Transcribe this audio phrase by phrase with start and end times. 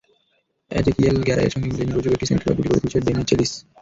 [0.71, 3.51] Ezekiel গ্যারাইয়ের সঙ্গে মিলে নির্ভরযোগ্য একটা সেন্টার ব্যাক জুটি গড়ে তুলেছে ডেমিচেলিস।